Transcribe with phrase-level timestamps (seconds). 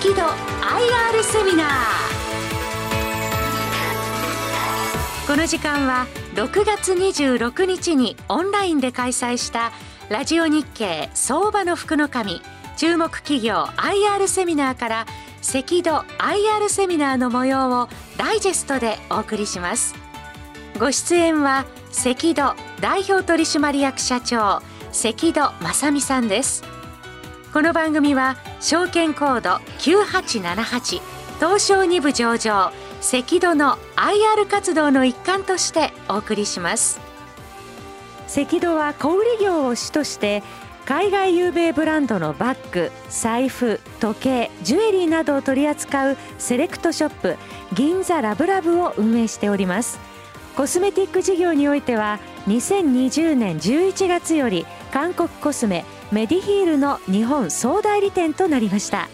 [0.00, 1.66] 赤道 IR セミナー。
[5.26, 9.72] この時間は6月26日にオンラインで開催した
[10.08, 12.42] ラジオ日経相場の福の神
[12.76, 15.06] 注目企業 IR セミナーから
[15.42, 17.88] 赤道 IR セミナーの模様を
[18.18, 19.94] ダイジェストでお送りします。
[20.78, 24.60] ご出演は赤道代表取締役社長
[24.92, 26.73] 関戸正美さんです。
[27.54, 31.00] この番組は証券コード9878
[31.38, 36.98] 東証2部上場赤戸の IR 活動の一環としてお送りします。
[38.26, 40.42] 赤戸は小売業を主として
[40.84, 47.36] 海外有名ブランドのバッグ財布時計ジュエリーなどを取り扱うセレクトショップ
[47.72, 50.00] 銀座ラブラブを運営しております。
[50.56, 55.84] コスメティック事業においては2020年11月より韓国コスメ
[56.14, 59.08] メディヒールの日本総代理店となりました。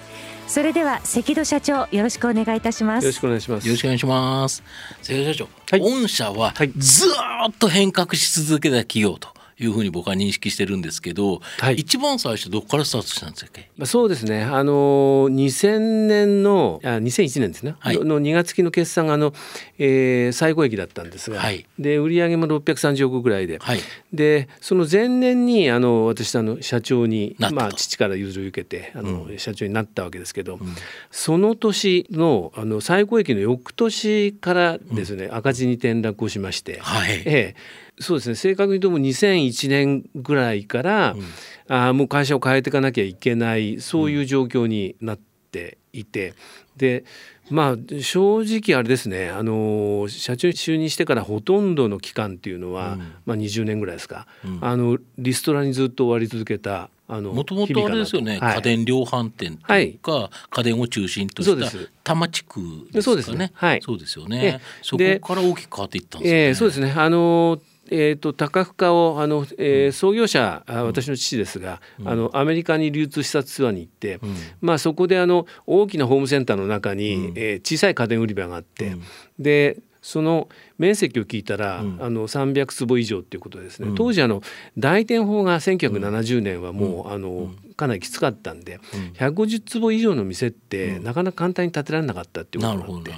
[0.46, 3.04] それでは関戸社長よろしくお願いいたします。
[3.04, 3.66] よろしくお願いします。
[3.66, 4.62] よろしくお願いします。
[5.00, 9.28] 関戸社長、はい、御社はずっと変革し続けた企業と
[9.60, 14.42] いうふうに僕は認識してるんですけど、はい、一番最初どこからスタートしたんですかそうですね。
[14.42, 19.32] あの2000年のあ2001年ですね、はい、の2月期の決算があの、
[19.78, 23.80] えー、最高益だったんですが、はい、で売上も630億ぐらいで、はい、
[24.12, 30.74] でその前年にあの私あの社長にまあ父から譲り受けてあの、うん、社長になったわけですけど、うん、
[31.10, 37.22] その年のあの最高益の翌年からですね、うん、赤字に転落をしまして、はい。
[37.26, 38.34] ええそうですね。
[38.34, 41.12] 正確に言うとも2001年ぐらいから、
[41.68, 45.18] うん、あもう会社を変えていかなきゃいけないそういう状況になっ
[45.52, 46.34] ていて、
[46.76, 47.04] で
[47.50, 49.28] まあ正直あれですね。
[49.28, 57.86] あの社長に就任してからほとんどの期間っていうのは、うん、まあ、20年ぐらいですか、うん、あのリストラにずっと終わり続けたもともと。
[57.86, 61.66] あれですよね、はい、家電量販店というか、はい、家電を中心とした
[62.04, 62.60] 多摩地区
[62.92, 63.50] ですかね。
[63.54, 64.60] はい、そうですよね。
[64.82, 66.40] そこから大きく変わっていったんですね。
[66.48, 66.94] えー、そうですね。
[66.96, 78.96] あのえーと、高深をあの、えー、創業者、うん、私の父ですが、うん、あのアメリカに流通視察ツアーに行って、うん、まあ、そこであの大きなホームセンターの中に、うん、えー、小さい家電売り場があって、
[79.38, 80.48] でその
[80.78, 84.42] 面積を聞いたら、あの300坪以上っていうことですね、当時あの
[84.78, 93.12] 大店法が1970年はもう、あのかなりきつかったんで、うん、150坪以上の店って、なかなか簡単に建てられなかったっていうことがあって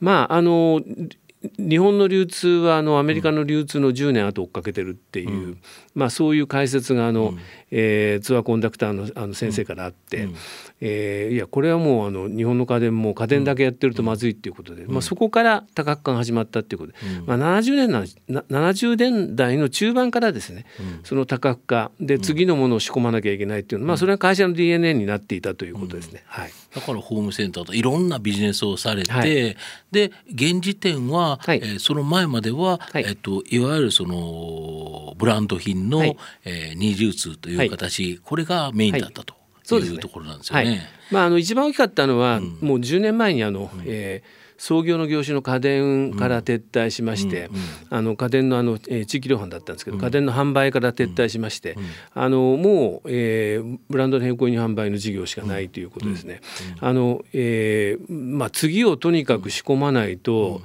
[0.00, 0.82] まああの
[1.58, 5.60] 日本の流通はあのアメリカの流通の10年後追っかけてるっていう、うん、
[5.94, 7.38] まあ、そういう解説があの、うん、
[7.70, 10.34] えー、ツアーコンダクターのあの先生からあって、うん、
[10.80, 17.90] えー、いやこれはもうあの日本の家電も家電だけやってるとまずいっていうことで、まあ、そこから多角化が始まったっていうことで、まあ、70, 年
[18.28, 20.66] な70年代の中盤からですね、
[21.04, 26.24] その多角化で次のものを仕込まなきゃいけないっていうのは、まあ、それは会社の DNA になっていたということですね。
[26.26, 29.56] はい、だからホームセンターといろんなビジネスをされて、はい、
[29.90, 39.43] で現時点は、はい、えー、その前までは、はい、えっと、いわゆるそのブランド品の、はい、えー、二流通という形、これがメインだったと。
[39.72, 40.82] いう、ところなんですよね。
[41.10, 51.76] まあ、あの一番大きかったのは、うん、もう10年前にあの、うん、えー創業の業種の家電から撤退しまして、うんうん、あの家電のあの、えー、地域量販だったんですけど、うん、家電の販売から撤退しまして、
[52.14, 56.40] あのもう、えー、ブランドの並行輸入販売の事業しかないということですね。
[56.80, 60.62] あのえーまあ、次をとにかく仕込まないと、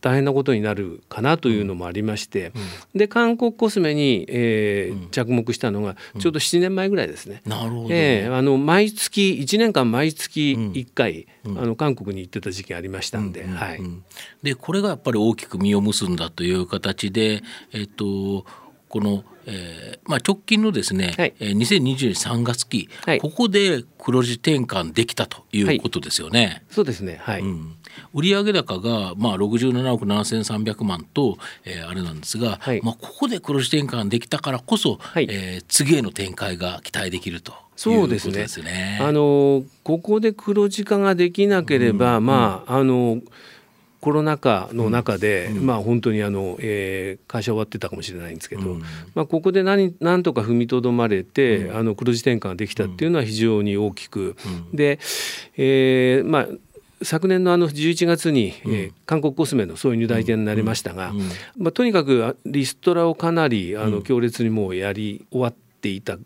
[0.00, 2.52] 大変なことになるかなというのもありまして、
[2.94, 7.42] うん、で韓国コスメに、えー、うん、着目したのがちょうど7年前ぐらいですね。
[7.44, 13.80] なるほど、えー、あの毎月1年間毎月1回、うん、あの韓国に行ってた時期ありましたんで,、はい、
[14.42, 18.44] でこれがやっぱり大きく実を結んだという形で、えっと
[18.90, 26.44] この、えーまあ、直近のですね、はい、2020年3月期、はい、ここで黒字転換できたということですよね。
[26.44, 27.76] はい、そうですね、はい、うん、
[28.14, 37.54] 売上高が、まあ、67億7300万と、えー、あれなんですが、はい、まあ、ここで黒字転換できたからこそ、はい、えー、次への展開が期待できると。
[37.76, 38.46] そうですね。
[38.46, 38.98] すね。
[39.00, 43.22] あのここで黒字化ができなければ、うん、まああの
[44.00, 48.82] コロナ禍の中で、うん、まあ本当にあの、えー、会社終わってたかもしれないんですけど、うん、
[49.14, 54.36] まあ、ここで何何とか踏みとどまれて、うん、あの黒字転換ができたっていうのは非常に大きく、
[54.72, 54.98] で、
[55.56, 56.48] えー、まあ
[57.02, 61.12] 昨年のあの11月に、うん、えー、韓国コスメのそういう入代店になりましたが、
[61.56, 66.18] まあ、とにかくリストラをかなりあの強烈にもうやり終わっていた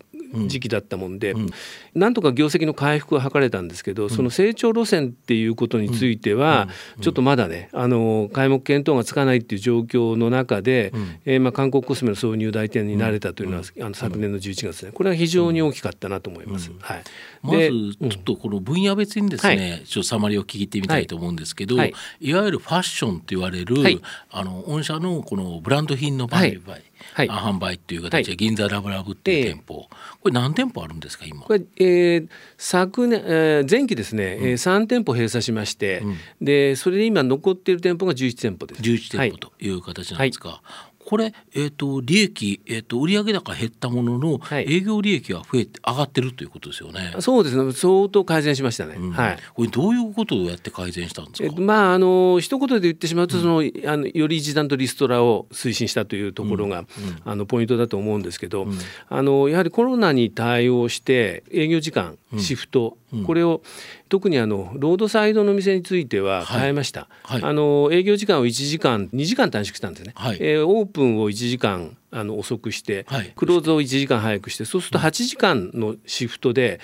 [0.46, 1.50] 時期だったもんで、うん、
[1.94, 6.68] なんとか業績の回復は図れたんですけど、その成長路線っていうことについては、
[7.00, 16.70] ちょっとまだねあの開目見当がつかないっていう状況の中で、うん、えー、まあ、韓国コスメの挿入代店になれたというのは、あの昨年の11月ねこれは非常に大きかったなと思います。
[16.80, 17.02] はい、
[17.44, 24.00] まずちょっとこの分野別にですね、はい、ちょっとサマリを聞いてみたいと思うんですけど、はい、いわゆるファッションと言われる、はい、
[24.30, 26.82] あの御社のこのブランド品の売買、
[27.12, 29.88] はい、販売っていう形で銀座ラブラブっていう店舗、
[30.20, 31.42] これ何店舗あるんですか今？
[31.42, 38.82] これ、えー、昨年、えー、前期ですね、うん、3店舗閉鎖しまして、うん、でそれで今残っている店舗が11店舗です。
[38.82, 47.14] 11店舗という形なんですか、はい、これ、えーと、利益、えーと、売上高減ったものの、はい、営業利益は増えて上がってるということですよね。
[47.20, 47.72] そうですね。
[47.72, 56.86] 相当改善しましたね、うん、はい、これどういうことをやって改善したんですか、えー、まああの一言で言ってしまうとその、うん、あのより一段とリストラを推進したというところが、うん、
[57.24, 58.66] あのポイントだと思うんですけど、
[59.08, 62.96] あのやはりコロナに対応して営業時間シフト、
[63.26, 63.62] これを
[64.08, 67.40] 特にあのロードサイドの店については変えました、はい。
[67.42, 76.80] はい、あの営業時間を1時間2時間短縮したんですね、はい、えー、オープンを1時間あの遅くして、はい、クローズを1時間早くしてそうすると8時間のシフトで、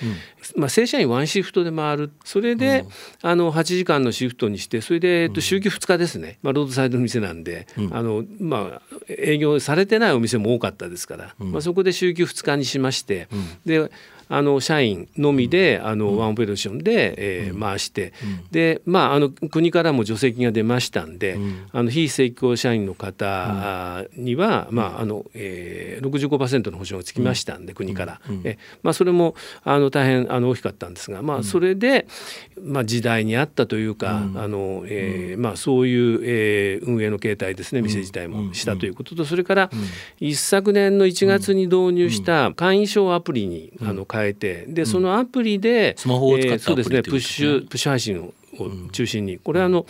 [0.57, 2.13] うん、まあ、正社員ワンシフトで回る。
[2.25, 2.85] それで、
[3.23, 13.29] うん、あの8時間のシフトにしてそれで、えっと、週休2日ですね、まあ、ロードサイドの店なんで、うん、あのまあ、営業されてないお店も多かったですから、まあ、そこで週休2日にしまして、
[13.65, 13.89] で
[14.31, 18.13] あの社員のみで、あのワンオペレーションで、えー、回して、
[18.53, 21.37] でまああの国からも助成金が出ましたんで、
[21.73, 29.35] あの非正規社員の方には、まああのえー、65%の保証がつきましたんで、国から、えまあ、それも
[29.65, 32.07] あの大変あの大きかったんですが、まあ、それで、
[32.63, 39.71] まあ、時代に合ったというか、あのえーまあ、そういう、えー、運営の形態ですね店自体もしたということとそれから
[40.21, 48.35] 一昨年の1月に導入した会員証アプリにあの変変えてでそのアプリで、スマホを使って、そうですねプッシュプッシュ配信を
[48.65, 49.39] を中心に。
[49.39, 49.87] これはあの、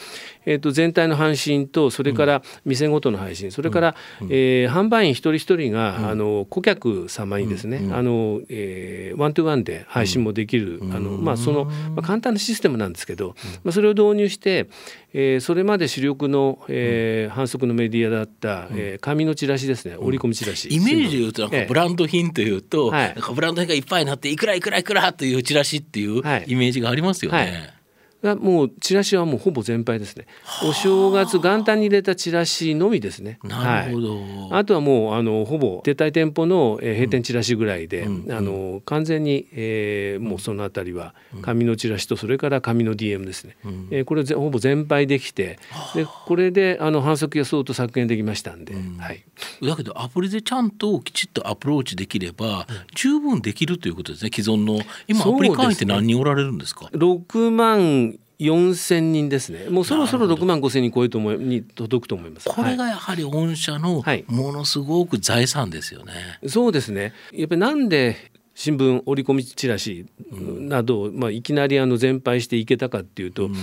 [0.46, 3.94] えー、と全体の配信とそれから店ごとの配信それから、
[4.28, 13.34] えー、販売員一人一人が、あの顧客様にですね、あのえー、ワントゥワンで配信もできる、あのまあ、その、まあ、簡単なシステムなんですけど、
[13.64, 14.68] まあ、それを導入して、
[15.12, 26.20] えー、それまで主力の、えー、反則のメディアだった、えー、紙のチラシですね折り込みチラシ、イメージで言うとなんかブランド品というと、なんかブランド品がいっぱいになっていくらいくらいくらというチラシっていうイ
[26.56, 27.38] メージがありますよね。
[27.38, 27.79] はい
[28.22, 30.26] がもうチラシはもうほぼ全廃ですね。
[30.64, 33.38] お正月元旦に入れたチラシのみですね。
[33.42, 34.16] なるほど。
[34.16, 43.56] はい、あとはもうあのほぼ撤退店舗の、えー、閉店チラシぐらいで、うん、あの完全に、えー、もうそのあたりは紙のチラシとそれから紙の DM ですね。
[43.64, 45.58] うん、えー、これほぼ全廃できて、
[45.94, 49.24] でこれであの反則や相当削減できましたんで、うん、はい。
[49.62, 54.30] だけどアプリでちゃんときちっとアプローチできれば、十分できるということですね。
[54.34, 56.88] 既存の今アプリ会員って何人おられるんですか？
[56.92, 58.09] 六、万
[58.40, 59.68] 四千人ですね。
[59.68, 62.48] もうそろそろ六万五千人超えると思いに届くと思います。
[62.48, 66.12] これがやはり御社のものすごく財産ですよね。
[66.12, 67.12] はい、そうですね。
[67.32, 73.54] やっぱりなんで新聞折り込みチラシなど、うん、まあ、いきなりあの全廃していけたかっていうと、うん、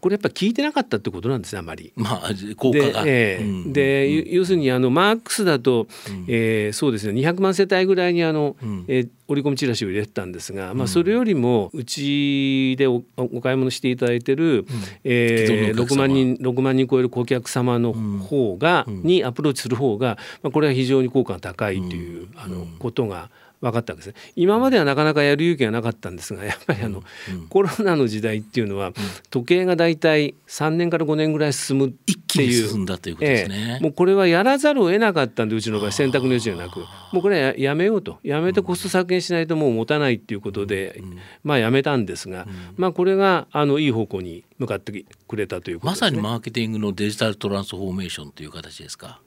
[0.00, 1.92] これやっぱ聞いてなかったってことなんですねあまり。
[1.96, 3.02] まあ、効果が。
[3.04, 7.20] で,、えー、で要するにあのマークスだと、うん、えー、そうですね。
[7.20, 14.66] 200万世帯ぐらいにあの、うん、えー、折り込みチラシを入れてたんですが、まあ、それよりもうちでおお買い物していただいてる、うん、
[15.02, 23.30] えー、6万人6万人超える顧客様の方が、にアプローチする方が、まあ、これは非常に効果が高いという、あのことが。
[23.64, 24.14] 分かったんですね。
[24.36, 28.94] 今まではなかなかやる勇気がなかったんですがやっぱりあの、うん、コロナの時代っていうのは、うん、
[29.30, 36.80] 時計が大体3年から5年ぐらい進むっていう一気に進んだということですね、えー、もうこれはやらざるを得なかったんでうちの場合選択の余地がなく。
[37.12, 38.18] もうこれはやめようと。
[38.22, 46.10] やめてコスト削減しないともう持たないっていうことで、うん、まあやめたんですが、まあこれがあのいい方向に向かってくれたということですね。
[46.10, 49.20] まさにマーケティングのデジタルトランスフォーメーションという形ですか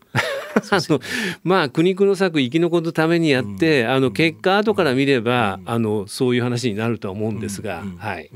[0.58, 1.00] あの
[1.44, 8.30] まあ苦肉の策生き残るためにやって、うん、あの結果後から見れば、うん、あのそういう話になるとは思うんですが、はい。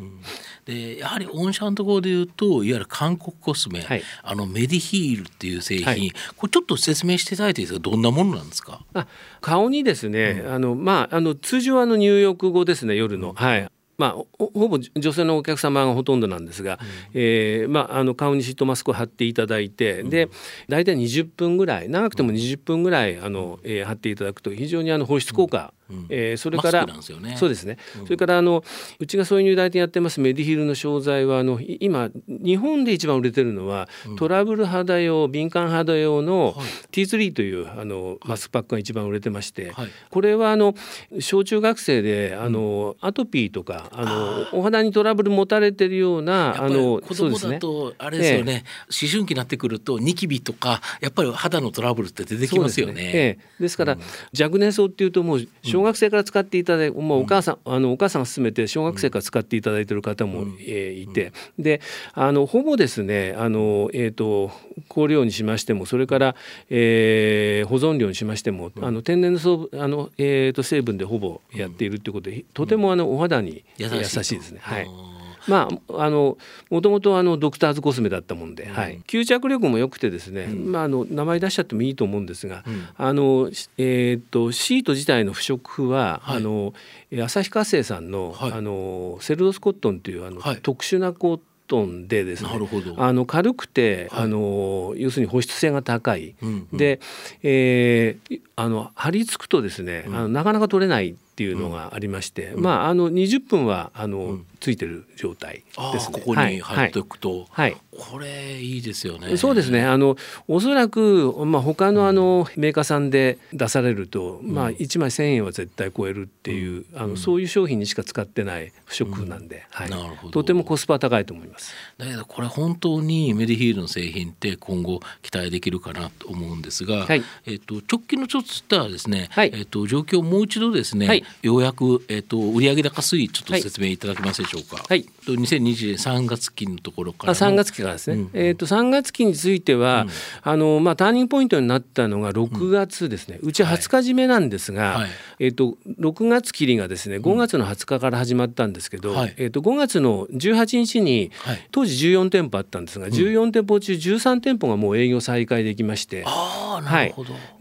[0.66, 7.90] でやはり御社のところでいうといわゆる韓国コスメ、はい、あのメディヒールっていう製品、はい、これちょっと説明していただいていいですか？
[7.90, 8.86] どんなものなんですか？
[8.94, 9.08] あ
[9.42, 20.28] 顔にですね、うん、あのまああの通常あの入浴後ですね夜の、はいまあ、ほぼ女性のお客様がほとんどなんですが、うん、えー、まあ、あの顔にシートマスクを貼っていただいて、うん、で
[20.68, 25.72] 大体20分ぐらい長くても20分ぐらいあの、えー、貼っていただくと非常にあの保湿効果
[26.10, 26.94] えー、それから、ね、
[27.38, 28.64] そうですね、それからあの
[29.00, 36.56] うちがそういう入代店やってますメディヒルの商材はあの今日本で一番売れてるのは、トラブル肌用敏感肌用の
[36.92, 40.76] T3 というあのマスクパックが一番売れてまして、はい、これはあの
[41.20, 52.94] 小中学生であの、アトピーとかあのお肌にトラブル持たれてるようなあの子供だとあれですよね、えー、思春期になってくるとニキビとかやっぱり肌のトラブルって出てきますよね。
[52.94, 53.12] ですね。
[53.14, 54.02] えー、ですから、うん、
[54.42, 61.82] 若年層っていうともう小学生から使っていただいて、うん、もうお母さんあのお母さんが勧めて小学生から使っていただいてる方も、うん、えー、いて、で
[62.14, 64.52] あのほぼですねあの、えーと、
[64.90, 66.36] 香料にしましてもそれから、
[66.70, 69.40] えー、保存料にしましても、あの天然の
[69.74, 73.94] あの、えーと、成分でほぼやっているということで、とてもあのお肌に優し
[74.32, 74.60] いですね。
[74.62, 76.38] はいまああの
[76.70, 86.74] もともとあのドクターズコスメだったもんで、はい、吸着力も良くてですね、うん、まああの名前出しちゃってもいいと思うんですが、うん、あのえっ、とシート自体の不織布は、はい、あの
[87.12, 92.50] 旭化成さんの、はい、あのセルロスコットンというあの、特殊なこうトンでですね
[92.98, 97.00] あの軽くて、はい、あの要するに保湿性が高い、うんうん、で、
[97.44, 106.20] えー、あの張り付くとですね、うん、あのなかなか取れないっていうのがありまして、うん、まああの20分はあの、うん、ついてる状態ですね。
[106.20, 109.36] ここに入っておくと、はい、これいいですよね。
[109.36, 109.84] そうですね。
[109.84, 110.16] あの
[110.48, 120.32] おそらくまあ他のあのメーカーさんで出されると、うん、まあ1枚1000円は絶対超えるっていう、あのそういう商品にしか使ってない不織布なんで、はい、なるほど。
[120.32, 121.74] とてもコスパ高いと思います。
[121.98, 134.51] だけどこれ本当にメディヒールの製品って今後期待できるかなと思うんですが、はい、えっと直近のちょっとしたですね、はい、えっと状況をもう一度ですね、はい、ようやくえっと売上高推移ちょっと説明いただけますでしょうか？
[134.90, 135.06] はい。
[135.26, 138.18] と2020年3月期のところからあ3月期からですね。
[138.18, 140.04] うん、えっと3月期については、
[140.44, 143.40] うん、あのまあターニングポイントになったのが6月ですね。
[143.42, 145.10] うん、うち20日締めなんですが、はい、
[145.40, 157.14] えっと6月切りがですね5月の20日から始まったんですけど、はい、えっと5月の18日に、はい、当時14店舗あったんですが、14店舗中13店舗がもう営業再開できまして、はい、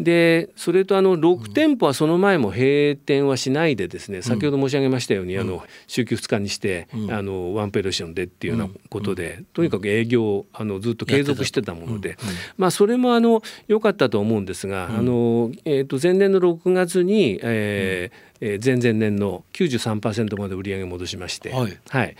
[0.02, 12.16] でそれとあの6店舗はその前も閉店はしないでですね、先ほど申し上げましたように、あの週休2日にして、あのワンペルションでっていうようなことで、とにかく営業をあのずっと継続してたもので、
[12.56, 22.16] まあそれもあの良かったと思うんですが、あのえっ、と前年の6月に、えーえー、前々年の93%まで売り上げ戻しまして、はい、はい、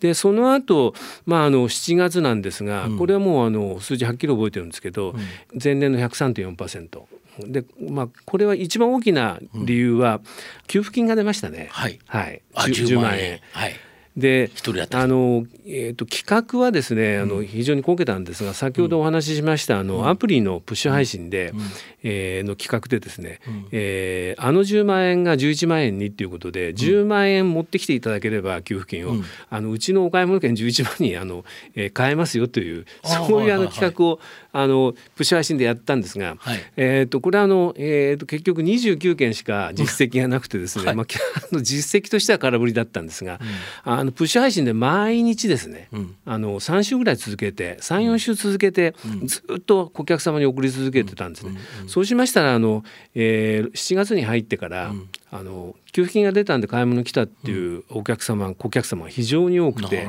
[0.00, 0.94] でその後、
[1.26, 5.18] まああの7月なんですが、これはもうあの数字はっきり覚えてるんですけど、うん、
[5.62, 7.02] 前年の103.4%。
[7.46, 10.20] でまあ、これは一番大きな理由は、
[10.68, 11.68] 給付金が出ましたね。
[11.72, 13.40] はい、はい、10, 10万円。
[13.52, 13.74] はい
[14.16, 14.48] で
[14.92, 21.60] あの、えーと、企画はですねあの非常にこけたんですが先ほどお話ししました、あのアプリのプッシュ配信で、うん、
[22.04, 31.44] えー、の企画でですね、うん、えー、あの10万円が11万円にっていうことで10万円持ってきていただければ給付金を、うん、あのうちのお買い物券11万にあの、
[31.74, 34.20] えー、買えますよというそういうあの企画を
[34.56, 41.06] あのプッシュ配信でやったんですが、はい、えーと、これはあの、えーと、結局29件しか実績がなくてですね、はい、まあ、
[41.50, 43.40] あの実績としては空振りだったんですが、
[43.84, 48.94] うん、あのプッシュ配信で毎日ですね、うん、あの3週ぐらい続けて34週続けて、
[49.24, 51.58] ずっと顧客様に送り続けてたんですね。
[51.88, 52.84] そうしましたらあの、
[53.16, 54.94] えー、7月に入ってから、
[55.36, 60.06] あの給付金が出たんで買い物来たっていうお客様、うん、顧客様が非常に多くて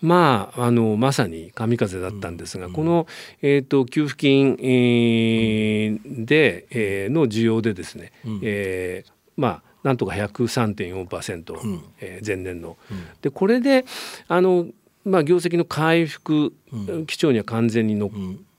[0.00, 3.08] まああのまさに神風だったんですが、うん、この、
[3.42, 11.84] えーと、給付金、えー、で、えー、の需要でですね、うん、えー、まあなんとか103.4%、うん。
[12.00, 12.76] えー、前年の。
[13.20, 13.84] でこれで
[14.28, 14.68] あの
[15.04, 16.54] まあ、業績の回復
[17.08, 18.10] 基調には完全に乗っ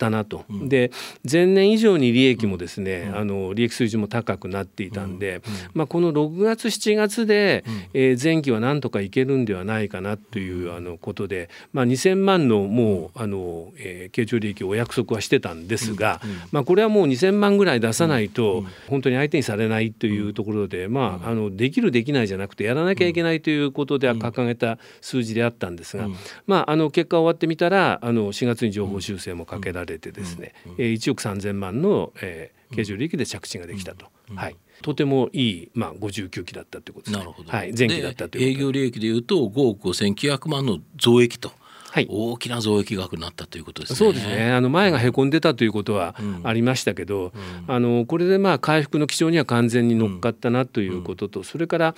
[0.04, 0.92] たなと、うん、で
[1.30, 5.42] 前年以上に利益もですね、うん、あの利益水準も高くなっていたんで、うん、
[5.74, 16.20] まあ、この6月7月で、えー、前期はなんとかいけるんではないかなというあのことで、まあ、2,000万のもうあの、えー、経常利益をお約束はしてたんですが、
[16.52, 26.08] まあ、これはもう2,000万ぐらい出さないと本当に相手にされないというところで、まあ、あのできるできないじゃなくてやらなきゃいけないということで掲げた数字であったんですが、
[26.46, 34.08] まあ、あの結果終わってみたらあの4月に情報修正もかけられてですね、うんうん、1億3,000万の、えー、経常利益で着地ができたと。
[34.36, 41.52] はい、とてもいい、まあ、59期だったということです、ね、なるほど、はい、前期だったという営業利益でいうと5億5,900万の増益と。
[41.92, 43.98] はい、大きな増益額になったということですね。
[43.98, 44.52] そうですね。
[44.52, 47.32] あの前がへこんでたということはありましたけど、
[47.68, 51.96] うん、あのこれでまあ回復の基調には完全に乗っかったなということと、うん、それから、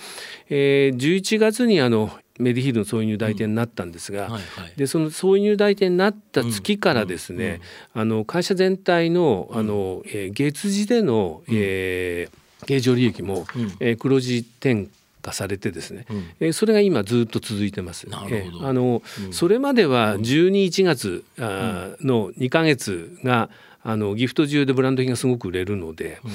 [0.50, 4.32] えー、11月にあのメディヒールの総入代店になったんですが、うん。
[4.32, 7.60] はいはい、でその総入代店になった月からですね、
[7.94, 14.88] あの会社全体のあの、えー、月次での、えー経常利益も、うん、えー、黒字転
[15.22, 18.08] 化されてですね、うん、えー、それが今ずっと続いてます。
[18.08, 23.50] なるほど、えー、あの、うん、それまでは12、1月、うん、あの2か月が
[23.82, 26.30] あのギフト中でブランド品がすごく売れるので、うん、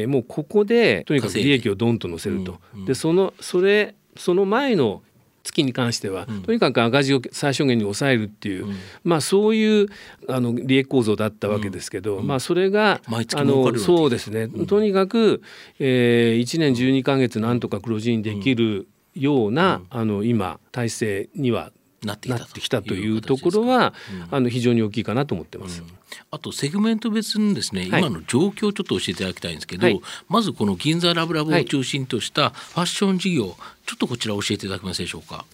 [0.00, 2.60] えー、もうここでとにかく利益をドンと乗せると。
[2.86, 5.02] でそのそれその前の
[5.44, 9.86] 月に関しては、うん、とにかく赤字を最小限に抑えるっていう、うん、まあそういう
[10.28, 15.42] あの利益構造だったわけですけど、うん、まあそれがあのそうですね、とにかく、
[15.78, 21.70] えー、1年12か月なんとか黒字にできるような、あの今体制には
[22.06, 22.28] なって
[22.60, 23.94] きたというところは、
[24.30, 25.82] あの非常に大きいかなと思ってます。
[26.30, 33.56] あとセグメント別にですね、はい、今の状況をちょっと教えていただきたいんですけど、はい、まずこの銀座ラブラブを中心としたファッション事業、
[33.86, 35.44] ちょっとこちら教えていただけますでしょうか？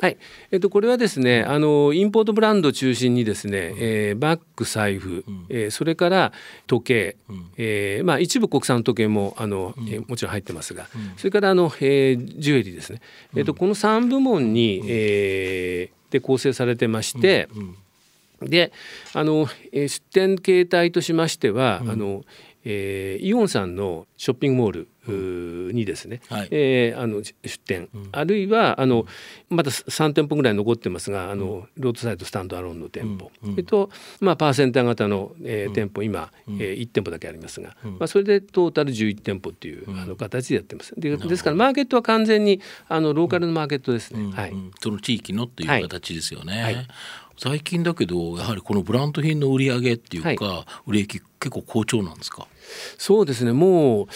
[0.00, 0.18] はい、
[0.50, 6.32] えっと、これはですねあのインポートブランド中心にですね、うん、えー、バッグ財布、うん、えー、それから
[6.66, 10.86] 時計、うん、えー、まあ、一部国産時計もあの、うん、えー、もちろん入ってますが、
[11.16, 13.00] それからあの、えー、ジュエリーですね、
[13.34, 17.48] えっと、この3部門に、えー、で構成されてまして、
[18.42, 18.72] で
[19.14, 22.24] あの、えー、出店形態としましては、あの
[22.68, 29.06] えー、イオンさんのショッピングモールにですね、はい、えー、あの出店、うん、あるいはあの
[29.48, 40.94] まだ3店舗ぐらい残ってますがあのロードサイドスタンドアローンの店舗、うん、それと、まあ、パーセンター型の、えー、店舗今、うん、えー、1店舗だけありますが、まあ、それでトータル11店舗っていう、あの形でやってます。
[40.96, 46.62] でですからマーケットは完全にあのローカルのマーケットですね、はい、その地域のっていう形ですよね。
[46.62, 46.86] はいはい
[47.36, 52.46] 最近だけどやはりこのブランド品の売り上げっていうか、はい、売れ行き結構好調なんですか？
[52.98, 53.52] そうですね。
[53.52, 54.06] もう、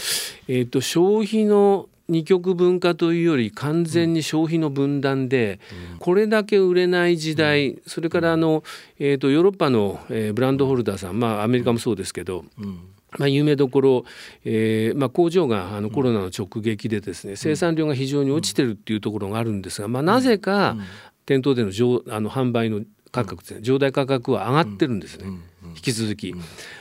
[0.49, 5.61] えーと、消費の二極分化というより完全に消費の分断で、
[5.93, 8.65] うん、これだけ売れない時代、うん、それからあの、
[8.99, 12.81] えーと、ヨーロッパの、えー、ブランドホルダーさん、まあ、アメリカもそうですけど、うん、
[13.17, 14.05] まあ、有名どころ、
[14.45, 20.77] えーまあ、工場があのコロナの直撃でですね、生産量が非常に落ちてるっていうところがあるんですが、まあ、なぜか
[21.27, 22.81] 店頭での上あの販売の
[23.13, 23.61] 価格ですね。
[23.63, 25.27] 上代価格は上がってるんですね、
[25.75, 26.35] 引き続き、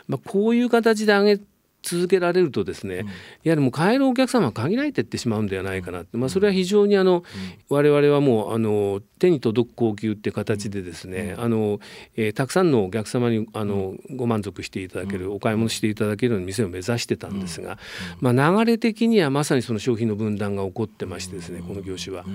[0.08, 1.42] まあ、こういう形で上げ
[1.82, 3.08] 続けられるとですね、うん、
[3.44, 7.24] やはりもう買えるお客様は限られていってしまうんではないかな、まあ、それは非常にあの、うん、
[7.70, 11.80] 我々はもうあの手に届く高級って形でですね、うん、あの
[12.16, 17.78] えー、たくさんのお客様にあのご満足していただける、お買い物していただけるような店を目指してたんですが、
[18.20, 22.26] まあ、流れ的にはまさにその商品の分断が起こってましてですねこの業種は。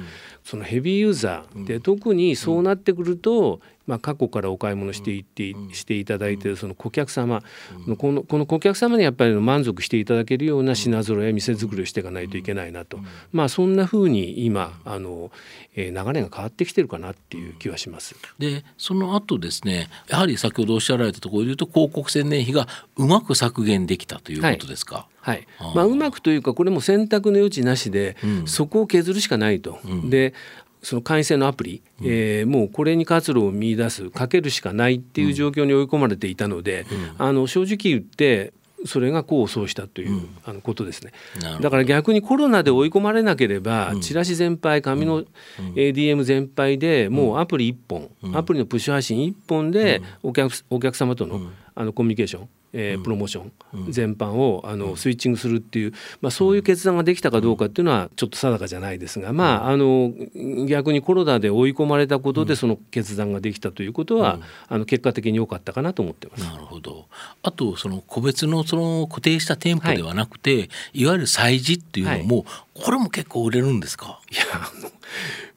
[0.42, 7.42] そのヘビーユーザーで特にそうなってくるとまあ、過去からお買い物していって、していただいているその顧客様。
[7.86, 12.98] のこのこの顧客様にやっぱり満足していただけるような品揃え店作りをしていかないといけないなと、
[13.32, 15.30] まあ、そんなふうに今あの、
[15.74, 18.14] えー、流れが変わってきてるかなっていう気はします。
[18.38, 25.06] でその後ですねやはり先ほどおっしゃられたところでいうと広告宣伝費がうまく削減できたということですか？
[25.20, 30.34] はい、まあ、うまくというかこれも選択の余地なしで、うん、そこを削るしかないと、うん、で
[30.84, 36.86] その会員制のアプリ、うん、えー、もうこれに活路を見出すかけるしかないっていう状況に追い込まれていたので、
[37.18, 38.52] うん、あの正直言って
[38.86, 41.12] それが功を奏したという、うん、あのことですね。
[41.62, 45.24] だから逆にコロナで追い込まれなければ、うん、チラシ全廃紙の
[45.74, 47.76] ADM 全廃でもうアプリ1
[48.22, 51.40] 本、アプリのプッシュ配信1本でお客お客様との,、
[51.74, 53.52] あのコミュニケーションえー、プロモーション
[53.90, 60.12] 全般をあのスイッチングするっていう、まあ、そういう決断ができたかどうかっていうのはちょっと定かじゃないですが、まあ、あの
[60.66, 66.44] 逆にコロナで追い込まれたことでその決断ができたということは、あの結果的に良かったかなと思ってます。
[66.44, 67.06] なるほど。
[67.42, 72.42] あとその個別のその固定した店舗ではなくて、はい、いわゆる催事っていうのも、は
[72.76, 74.20] い、これも結構売れるんですか？
[74.30, 74.42] いや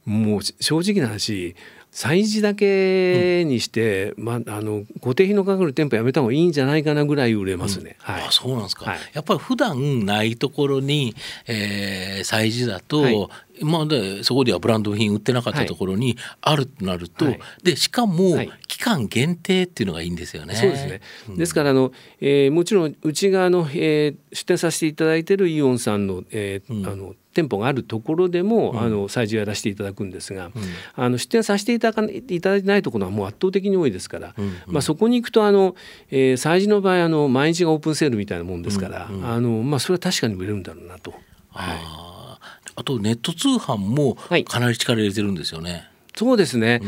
[0.04, 1.56] もう正直な話
[1.92, 7.96] 催事だけにして、うん、まあ、あの固定費のかかる店舗やめた方がいいんじゃないかなぐらい売れますね。
[8.06, 11.14] うん、はい、あそうなんですか、はい、やっぱり普段ないところに、
[11.46, 13.28] えー、催事だと、はい、
[13.62, 18.36] まあでそこではブランド品売ってなかったところにあるとなると、はい、でしかも
[18.78, 20.54] 期間限定っていうのがいいんですよね。
[20.54, 30.52] そうですね、うん、ですからあの、えー、もちろんうち側の、えー、出店させていただいているイオンさんの,、えーあの店舗があるところでも、うん、あの催事をやらせていただくんですが、うん、
[30.94, 34.44] あの出店させていただかいただいてないところはもう圧倒的に多いですから、うん。
[34.44, 35.76] うん、まあ、そこに行くとあの、
[36.10, 39.18] えー、催事の場合あの毎日がオープンセールみたいなもんですから、うん。
[39.18, 41.12] うん、あのまあ、それは確かに売れるんだろうなと。
[41.50, 41.78] はい、
[42.76, 45.72] あとネット通販もかなり力入れてるんですよね。
[45.72, 45.84] はい、
[46.16, 46.80] そうですね、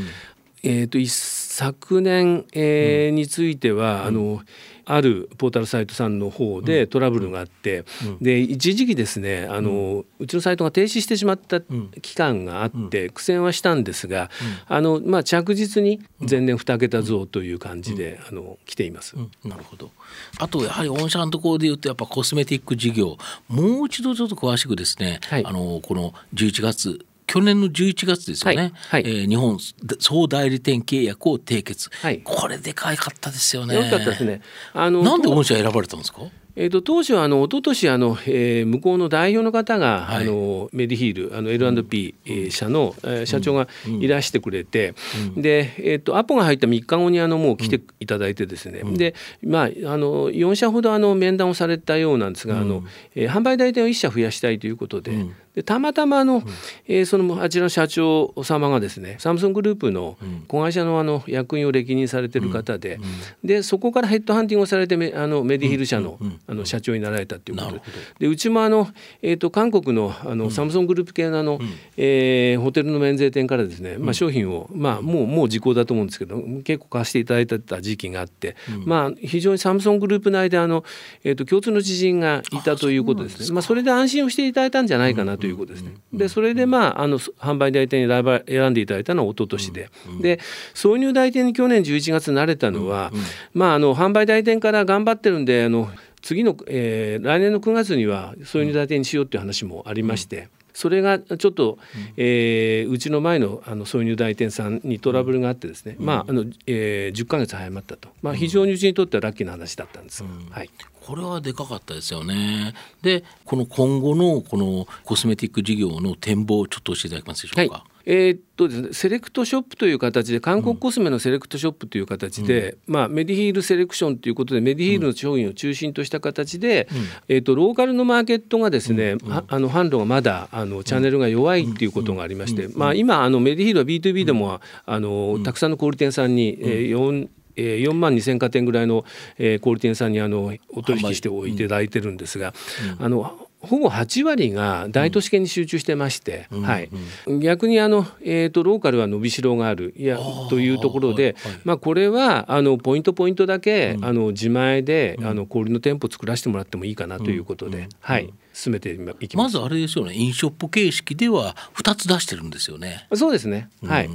[0.62, 1.12] えーと、一
[1.60, 4.40] 昨年、えーについては、あの
[4.86, 7.84] あるポータルサイトさんの方でトラブルがあって、
[8.22, 11.60] で一時期ですねあの、うちのサイトが停止してしまった
[12.00, 14.30] 期間があって、苦戦はしたんですが、
[14.68, 19.16] あのまあ、着実に前年2桁増という感じで、あの来ています。
[19.44, 19.90] なるほど。
[20.38, 23.18] あとやはり御社のところでいうとやっぱコスメティック事業
[23.48, 29.58] もう一度ちょっと詳しくですね、はい、あのこの11月去年の11月ですよね、はいはい、えー、日本
[30.00, 33.76] 総代理店契約を締結、はい、これでかいかったですよね。
[33.76, 34.42] よかったですね。
[34.72, 36.22] あのなんで御社選ばれたんですか？
[36.56, 44.94] えーと、当初はあの一昨年あの、えー、向こうの代表の方が、はい、あのメディヒールあの L&P、うん、社の、えー、社長がいらしてくれて、
[45.36, 52.82] うん、で、えーと、アポが入った3日後にあのもう来ていただいてですね、うん、で、まあ、あの4社ほどあの面談をされたようなんですが、あの
[53.14, 55.12] えー、販売代理店を1社増やしたいということで。
[55.60, 56.42] でたまたまあの、うん、
[56.88, 60.16] えー、そのあちらの社長様がですねサムソングループの
[60.48, 63.08] 子会社のあの役員を歴任されてる方でうんうん、
[63.44, 67.80] でそこからヘッドハンティングをされてメあのメディヒル社の,、あの社長になられたということで。
[68.20, 68.88] でうちもあの、
[69.22, 71.58] えーと、韓国のあの、サムソングループ系のあの、
[71.96, 80.84] えー、ホテルの免税店からですね、まあ、商品を、まあ、もうもう時効だと思うんですけど結構貸していただいた時期があって、まあ、非常にサムソングループ内であの、
[81.24, 83.46] えーと、共通の知人がいたということですね。
[83.46, 85.94] そまあ、それで安心をしていただいたんじゃないかなということですね。
[86.12, 90.40] でそれでまああの販売代理店に選んでいただいたのは一昨年で、で
[90.74, 93.12] 挿入代理店に去年11月慣れたのは、
[93.52, 95.90] まああの販売代理店から頑張ってるんであの
[96.22, 100.48] 次の、えー、来年の9月には挿入代理店にしようっていう話もありまして。
[100.72, 101.78] それがちょっと、
[102.16, 110.70] えー、うちの前のあの挿入代理店さんにトラブルがあってですね、まああのえー、10か月早まったと、まあ、非常にうちにとってはラッキーな話だったんです、はい、
[111.06, 112.74] これはでかかったですよね。
[113.02, 117.74] でこの今後のこのコスメティック事業の展望をちょっと教えていただけますでしょうか？
[117.74, 117.82] はい。
[118.06, 139.04] えー、っとですね、セレクトショップという形で韓国コスメのセレクトショップという形で、うん、まあ、メディヒールセレクションということでメディヒールの商品を中心とした形で、うん、えー、っとローカルのマーケットがですね、うん、あの販路がまだあのチャンネルが弱いっていうことがありまして、まあ、今あのメディヒールは B2B でも、あのたくさんの小売店さんに、えー、4えー、4万2,000家店ぐらいの、
[139.38, 142.54] えー、小売店さんにあのお取引しておいていただいてるんですが、
[142.98, 146.88] あのほぼ8割が大都市圏に集中してまして、うん、はい、
[147.26, 151.52] うん、逆にあの、えーと、ローカルは伸びしろがあるいやというところで、はい。
[151.52, 158.32] はい、まあ、これはあのポイントポイントだけ、うん、あの自前で、あの小売の店舗作らせてもらってもいいかなということで、はい。
[158.54, 159.56] 進めていきます。
[159.56, 163.06] まずあれですよね、インショップ形式では2つ出してるんですよね。
[163.14, 163.68] そうですね。
[163.84, 164.10] はい。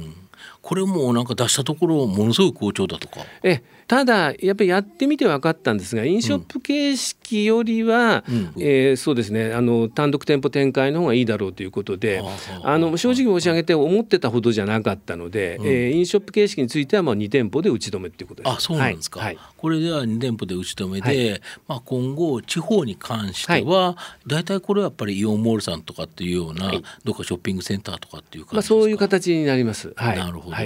[0.66, 3.20] これもなんか出したところものすごい好調だとか。
[3.44, 12.22] えただやっぱりやってみて分かったんですが飲食形式よりは、うん、えー、そうですねあの単独店舗展開の方がいいだろうということで、
[12.62, 18.52] あの正直申し上げて思ってたほどじゃなかったので、うん、えー、飲食形式についてはまあ2店舗で打ち止めっていうことです。
[18.52, 23.96] あそうなんですか、はい、これでは2店舗で打ち止めで、はい、まあ、今後地方に関しては、は
[24.26, 26.72] い、大体これはやっぱりイオンモールさんとかっていうような、
[27.04, 29.92] どっかショッピングセンターとかっていうまあ、そういう形になります。
[29.96, 30.56] はい、なるほど、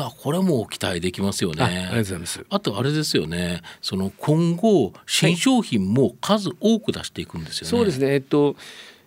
[0.00, 1.64] だこれも期待できますよね。
[1.64, 2.46] ありがとうございます。
[2.48, 3.62] あとあれですよね。
[3.82, 7.70] その今後新商品も数多く出していくんですよね。
[7.70, 8.14] そうですね。
[8.14, 8.56] えっと。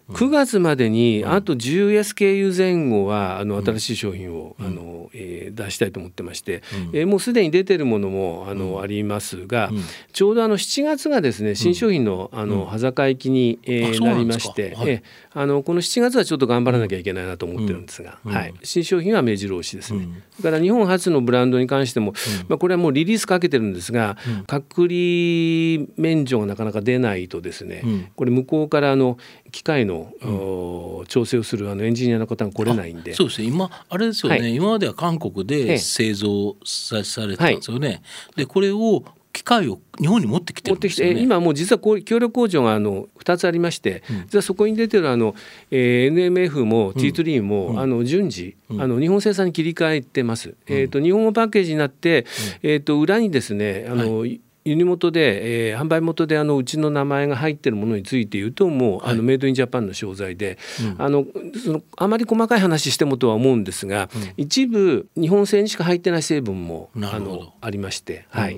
[0.10, 6.62] 9月までにあと 10SKU 前後はあの新しい商品を、あのえー、出したいと思ってまして、
[6.94, 9.72] うえもうすでに出てるものもあの、ありますが、
[10.12, 15.04] ちょうどあの7月がですね新商品のあの端境期に、えー、なりまして、え
[15.36, 20.08] あのこの7月はちょっと頑張らなきゃいけないなと思ってるんですが、はい、新商品は目白押しですね。
[20.41, 22.13] だから日本初のブランドに関しても、
[22.48, 24.17] まあ、これはもうリリースかけてるんですが、
[24.48, 29.17] 隔離免除がなかなか出ないとですね、これ向こうからあの
[29.52, 33.13] 機械の、うん、調整をするあのエンジニアの方が来れないんで。
[33.13, 33.48] そうですね。
[33.48, 38.02] 今あれですよね、はい、今までは韓国で製造されてたんですよね、はい、
[38.38, 45.36] でこれを機械を日本に持ってきてるんですよ、ね、今もう実はこう協力工場があの2つありまして、うん、実はそこに出てるあの、
[45.72, 50.56] えー、NMF も T3 も、うん、あの順次、うん、あの日本生産に切り替えてます。
[50.67, 52.26] えっ、ー、と日本語パッケージになって、
[52.62, 54.39] えっ、ー、と裏にですねあの、はい。
[54.65, 60.58] 輸入元で、えー、販売元であのうちの名前が入ってるものについて言うともう、はい、あのメイドインジャパンの商材で、
[60.98, 61.26] うん、あの
[61.63, 68.58] そのあまり細かい話してもとは思うんですが、うん、一部日本製にしか入ってない成分もあのありまして、はい。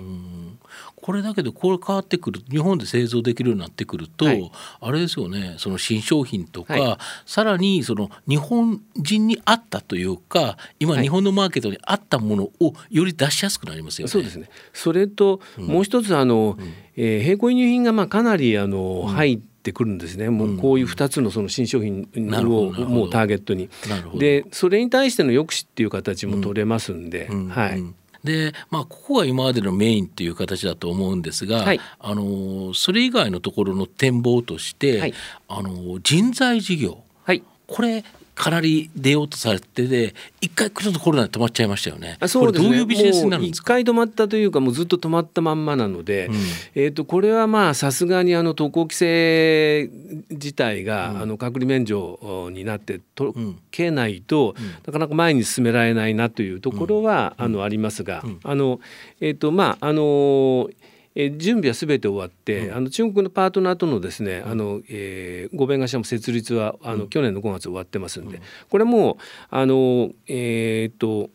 [1.05, 14.11] これだけどこれ変わってくる日本で製造できるようになってくると、はい、あれですよねその新商品とか、はい、さらにその日本人に合ったというか今日本のマーケットに合ったものをより出しやすくなりますよね。
[14.11, 14.49] そうですね。
[14.73, 23.69] それと、もう一つあの、うん、えー、並行輸入品がまあかなりあの、うん、入ってくるんですね、もうこういう2つのその新商品をもうターゲットに。
[24.17, 27.83] でそれに対しての抑止っていう形も取れますんで、はい、
[28.25, 35.13] でまあここが今までのメインっていう形だと思うんですが、はい、あのそれ以外のところの展望として、はい、
[35.47, 38.03] あの人材事業、はい、これ
[38.35, 42.17] かなり出ようとされてで一回ちょっとコロナで止まっちゃいましたよね。
[42.27, 42.69] そうですね。
[42.69, 43.79] どういうビジネスになるんですか？
[43.79, 46.35] 一回止まったというかもうずっと止まったまんまなので、うん、
[46.75, 49.89] えっ、とこれはまあさすがにあの渡航規制
[50.29, 53.31] 自体が、うん、あの隔離免除になって解
[53.71, 58.81] けないと、うん、なかなか前に進められないなというところは、あのありますが、あの
[59.21, 60.69] えっ、ー、とまああの
[61.15, 69.17] えー、準備はすべて終わって、うん、あの中国のパートナーとのですね、あのえー、合弁会社も設立はあの、去年の5月終わってますんで、これも
[69.49, 71.29] あのえっ、と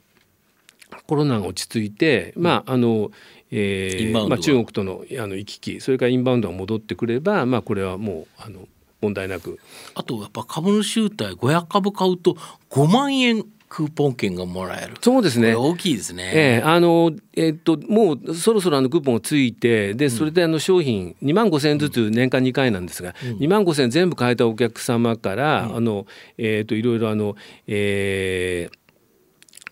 [1.06, 3.10] コロナが落ち着いて、まああの
[3.50, 8.68] えーまあ、中国とのあの行き来それからインバウンドが戻ってくれば、まあ、これはもうあの
[9.00, 9.58] 問題なく。
[9.94, 12.36] あとやっぱ株主優待500株買うと
[12.70, 14.94] 5万円クーポン券がもらえる。
[15.00, 15.54] そうですね。
[15.54, 16.32] 大きいですね。
[16.34, 26.06] えー、あのえー、っともうそろそろあのクーポンがついてでそれであの商品2万5千円ずつ年間2回なんですが、うん、2万5千円全部買えたお客様から、うん、あの
[26.36, 27.36] えー、っといろいろあの、
[27.68, 28.70] え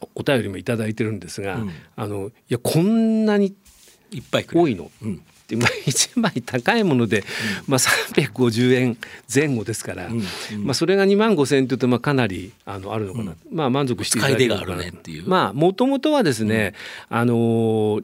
[0.00, 3.56] ー、お便りも頂いてるんですが、うん、あのいやこんなに
[4.12, 5.22] いっぱい多いの、うん、
[5.56, 7.24] まあ 1枚高いもので、
[7.66, 8.96] まあ、350円
[9.32, 10.08] 前後ですから、
[10.58, 14.84] まあ、それが2万5千円というとまあかなりあのあるのかな、まあ満足していただけるのかな
[15.26, 16.74] まあもともとはですね、
[17.08, 18.00] あの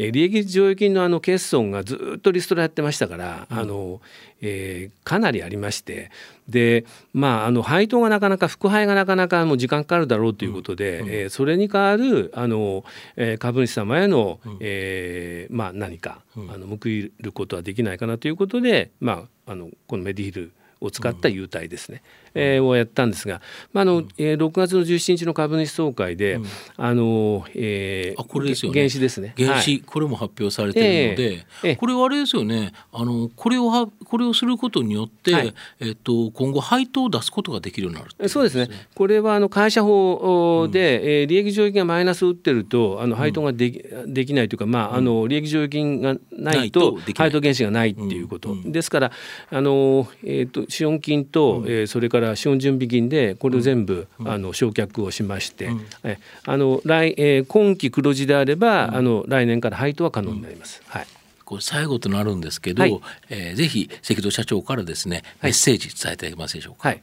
[0.00, 4.00] え利益剰余金のあの欠損がずっとリストラやってましたから、うん、あの
[4.40, 6.10] えー、かなりありまして
[6.48, 12.84] で、まあ、あの配当がなかなか副配がなかなかもう時間かかるだろうということで、うん、えー、それに代わるあの、
[13.16, 23.40] えー、株主様への、うん、えー、まあ、何か、あの報いることはできないかなということで、まあ、あのこのメディヒルを使った優待ですね、うん、えー、をやったんですが、
[23.72, 28.78] まああのえー、6月の17日の株主総会で、うん、あのえー、あこれですよね。
[28.78, 29.34] 原資ですね。
[29.36, 32.72] 原資、はい、これも発表されているので、えー、これはあれですよね。
[32.92, 38.68] あのこれをはこれをすることによって、はい、えっと今後配当を出すことができるようになる、ね、そうですね。
[38.94, 49.12] これはあの会社法で、うん、えー、利益上益がマイナスを打ってるとあの配当ができ,、できないというか、まあ、あの利益上益金がないと配当原資がないっていうこと、ですから
[49.50, 60.82] あの、えーと資本金と、うん、えー、それから資本準備金でこれを全部、うん、あの償却をしまして、うん、えあの来、えー、今期黒字であれば、あの来年から配当は可能になります。
[60.86, 61.06] はい。
[61.44, 63.00] これ最後となるんですけど、はい、
[63.30, 66.90] えー、ぜひ関戸社長からですねメッセージ伝えていただけますでしょうか。
[66.90, 67.00] はい、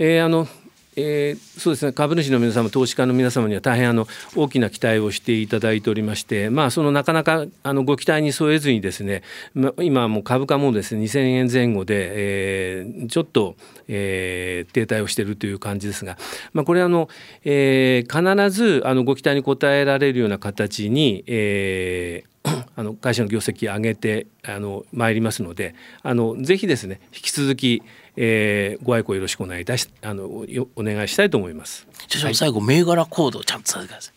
[0.00, 0.48] えー、あの
[0.96, 1.92] えー、そうですね。
[1.92, 9.22] 株主の皆様投資家の皆様には大変あの大きな期待をしていただいておりまして、まあ、そのなかなかあのご期待に添えずにですね、
[9.54, 13.56] ま、今も株価もですね2000円前後で、えー、ちょっと、
[13.88, 16.16] えー、停滞をしているという感じですが、
[16.52, 17.08] まあ、これあの、
[17.44, 22.34] えー、必ずあのご期待に応えられるような形に、えー
[22.76, 27.82] あの会社の業績を上げてあの参りますのであのぜひですね引き続き
[28.16, 31.86] えー、ご愛顧よろしくお願いいたしあのお願いしたいと思います。
[32.08, 34.14] じゃあ最後、はい、銘柄コードをちゃんとさせてください。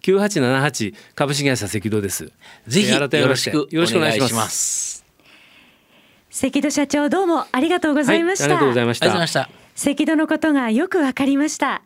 [0.00, 2.32] 九八七八株式会社赤道です。
[2.66, 5.04] ぜひよろしくよろしくお願いします。
[6.32, 8.44] 赤道社長どうもありがとうございました。
[8.44, 9.61] はい、ありがとうございました。
[9.76, 11.82] 赤道のことがよくわかりました。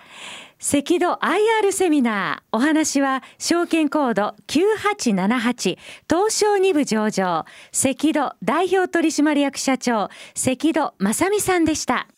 [0.58, 2.56] 赤道 IR セミナー。
[2.56, 7.44] お話は証券コード9878東証2部上場。
[7.72, 10.08] 赤道代表取締役社長。
[10.34, 12.08] 赤道正美さんでした。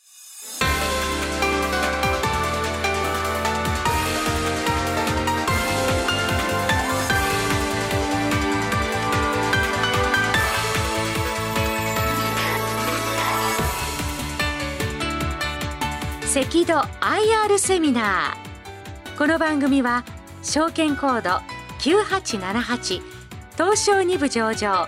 [16.41, 20.05] 赤道 IR セミナーこの番組は
[20.41, 21.31] 証券コード
[21.81, 23.03] 9878
[23.55, 24.83] 東証2部上場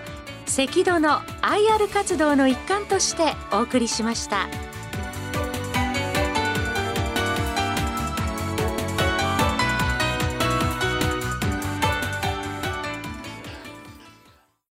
[0.47, 4.47] 赤道の IR 活動の一環としてお送りしました。